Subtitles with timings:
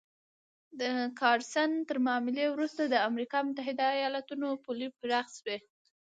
[0.79, 0.81] د
[1.19, 5.57] ګاډسن تر معاملې وروسته د امریکا متحده ایالتونو پولې پراخې شوې.